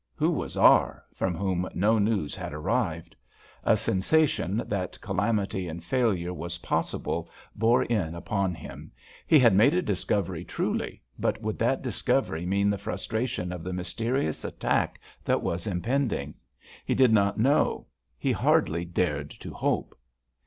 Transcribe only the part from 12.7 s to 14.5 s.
the frustration of the mysterious